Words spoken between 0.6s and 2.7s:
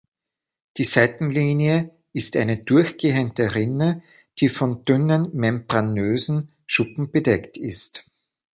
Die Seitenlinie ist eine